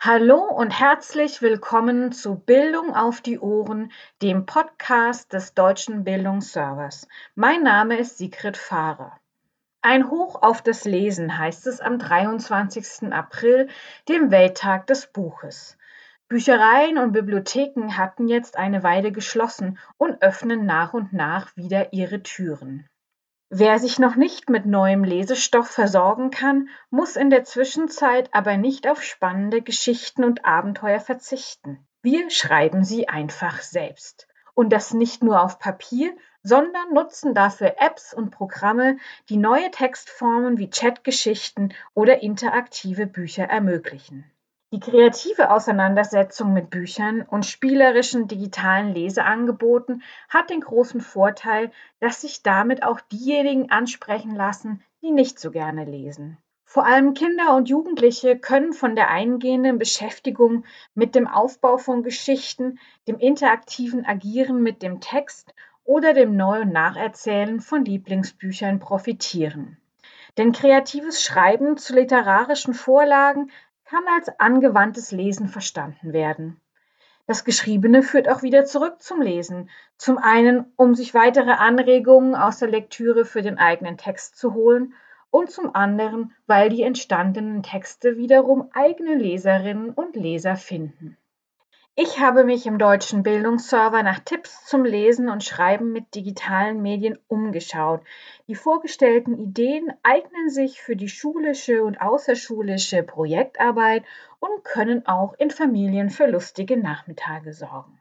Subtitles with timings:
[0.00, 3.90] Hallo und herzlich willkommen zu Bildung auf die Ohren,
[4.22, 7.08] dem Podcast des Deutschen Bildungsservers.
[7.34, 9.18] Mein Name ist Sigrid Fahrer.
[9.82, 13.12] Ein Hoch auf das Lesen heißt es am 23.
[13.12, 13.66] April,
[14.08, 15.76] dem Welttag des Buches.
[16.28, 22.22] Büchereien und Bibliotheken hatten jetzt eine Weile geschlossen und öffnen nach und nach wieder ihre
[22.22, 22.86] Türen.
[23.50, 28.86] Wer sich noch nicht mit neuem Lesestoff versorgen kann, muss in der Zwischenzeit aber nicht
[28.86, 31.78] auf spannende Geschichten und Abenteuer verzichten.
[32.02, 34.28] Wir schreiben sie einfach selbst.
[34.54, 38.98] Und das nicht nur auf Papier, sondern nutzen dafür Apps und Programme,
[39.30, 44.30] die neue Textformen wie Chatgeschichten oder interaktive Bücher ermöglichen.
[44.70, 52.42] Die kreative Auseinandersetzung mit Büchern und spielerischen digitalen Leseangeboten hat den großen Vorteil, dass sich
[52.42, 56.36] damit auch diejenigen ansprechen lassen, die nicht so gerne lesen.
[56.66, 62.78] Vor allem Kinder und Jugendliche können von der eingehenden Beschäftigung mit dem Aufbau von Geschichten,
[63.06, 69.78] dem interaktiven Agieren mit dem Text oder dem Neu- und Nacherzählen von Lieblingsbüchern profitieren.
[70.36, 73.50] Denn kreatives Schreiben zu literarischen Vorlagen
[73.88, 76.60] kann als angewandtes Lesen verstanden werden.
[77.26, 79.68] Das Geschriebene führt auch wieder zurück zum Lesen.
[79.98, 84.94] Zum einen, um sich weitere Anregungen aus der Lektüre für den eigenen Text zu holen
[85.30, 91.17] und zum anderen, weil die entstandenen Texte wiederum eigene Leserinnen und Leser finden.
[92.00, 97.18] Ich habe mich im deutschen Bildungsserver nach Tipps zum Lesen und Schreiben mit digitalen Medien
[97.26, 98.02] umgeschaut.
[98.46, 104.04] Die vorgestellten Ideen eignen sich für die schulische und außerschulische Projektarbeit
[104.38, 108.00] und können auch in Familien für lustige Nachmittage sorgen.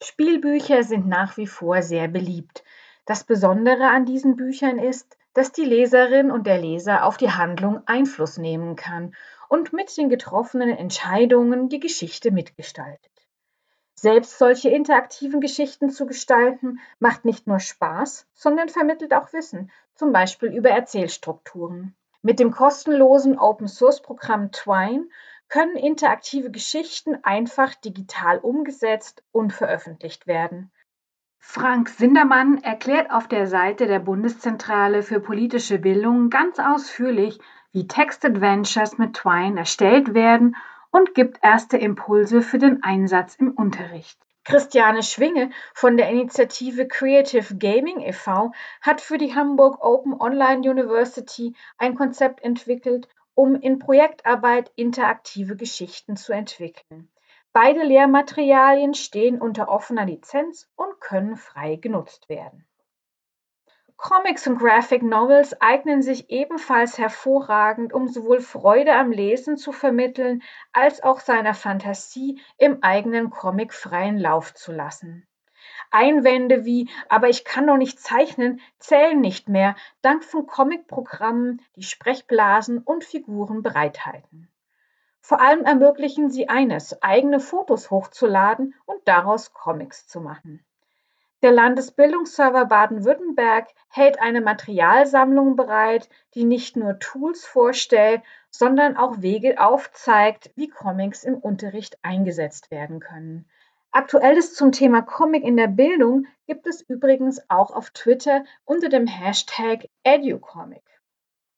[0.00, 2.62] Spielbücher sind nach wie vor sehr beliebt.
[3.06, 7.80] Das Besondere an diesen Büchern ist, dass die Leserin und der Leser auf die Handlung
[7.86, 9.16] Einfluss nehmen kann
[9.48, 13.11] und mit den getroffenen Entscheidungen die Geschichte mitgestaltet.
[14.02, 20.12] Selbst solche interaktiven Geschichten zu gestalten, macht nicht nur Spaß, sondern vermittelt auch Wissen, zum
[20.12, 21.94] Beispiel über Erzählstrukturen.
[22.20, 25.06] Mit dem kostenlosen Open-Source-Programm Twine
[25.48, 30.72] können interaktive Geschichten einfach digital umgesetzt und veröffentlicht werden.
[31.38, 37.38] Frank Sindermann erklärt auf der Seite der Bundeszentrale für politische Bildung ganz ausführlich,
[37.70, 40.56] wie Text-Adventures mit Twine erstellt werden
[40.92, 44.18] und gibt erste Impulse für den Einsatz im Unterricht.
[44.44, 48.52] Christiane Schwinge von der Initiative Creative Gaming e.V.
[48.80, 56.16] hat für die Hamburg Open Online University ein Konzept entwickelt, um in Projektarbeit interaktive Geschichten
[56.16, 57.08] zu entwickeln.
[57.52, 62.66] Beide Lehrmaterialien stehen unter offener Lizenz und können frei genutzt werden.
[64.02, 70.42] Comics und Graphic Novels eignen sich ebenfalls hervorragend, um sowohl Freude am Lesen zu vermitteln,
[70.72, 75.24] als auch seiner Fantasie im eigenen Comic freien Lauf zu lassen.
[75.92, 81.84] Einwände wie aber ich kann doch nicht zeichnen zählen nicht mehr, dank von Comicprogrammen, die
[81.84, 84.48] Sprechblasen und Figuren bereithalten.
[85.20, 90.64] Vor allem ermöglichen sie eines, eigene Fotos hochzuladen und daraus Comics zu machen.
[91.42, 99.60] Der Landesbildungsserver Baden-Württemberg hält eine Materialsammlung bereit, die nicht nur Tools vorstellt, sondern auch Wege
[99.60, 103.50] aufzeigt, wie Comics im Unterricht eingesetzt werden können.
[103.90, 109.08] Aktuelles zum Thema Comic in der Bildung gibt es übrigens auch auf Twitter unter dem
[109.08, 110.84] Hashtag EduComic.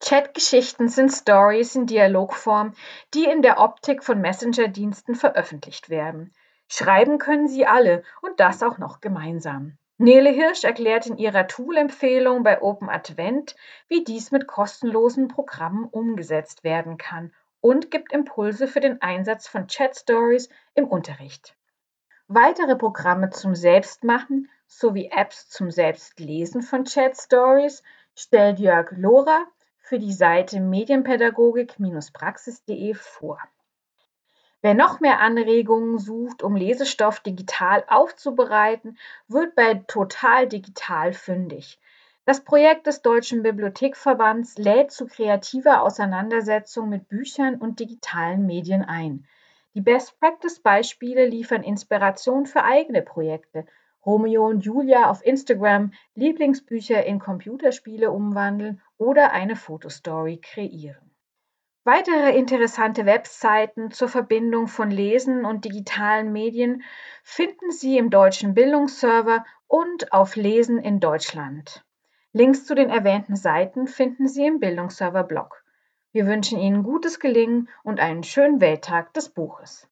[0.00, 2.74] Chatgeschichten sind Stories in Dialogform,
[3.14, 6.32] die in der Optik von Messenger-Diensten veröffentlicht werden.
[6.68, 9.76] Schreiben können sie alle und das auch noch gemeinsam.
[9.96, 13.56] Nele Hirsch erklärt in ihrer Tool-Empfehlung bei Open Advent,
[13.88, 19.66] wie dies mit kostenlosen Programmen umgesetzt werden kann und gibt Impulse für den Einsatz von
[19.66, 21.56] Chat Stories im Unterricht.
[22.28, 27.82] Weitere Programme zum Selbstmachen sowie Apps zum Selbstlesen von Chat Stories
[28.14, 29.46] stellt Jörg Lohrer
[29.78, 33.40] für die Seite medienpädagogik-praxis.de vor.
[34.60, 38.98] Wer noch mehr Anregungen sucht, um Lesestoff digital aufzubereiten,
[39.28, 41.78] wird bei Total Digital fündig.
[42.24, 49.26] Das Projekt des Deutschen Bibliothekverbands lädt zu kreativer Auseinandersetzung mit Büchern und digitalen Medien ein.
[49.74, 53.64] Die Best-Practice-Beispiele liefern Inspiration für eigene Projekte.
[54.04, 61.07] Romeo und Julia auf Instagram, Lieblingsbücher in Computerspiele umwandeln oder eine Fotostory kreieren.
[61.90, 66.82] Weitere interessante Webseiten zur Verbindung von Lesen und digitalen Medien
[67.24, 71.86] finden Sie im Deutschen Bildungsserver und auf Lesen in Deutschland.
[72.34, 75.64] Links zu den erwähnten Seiten finden Sie im Bildungsserver-Blog.
[76.12, 79.88] Wir wünschen Ihnen gutes Gelingen und einen schönen Welttag des Buches.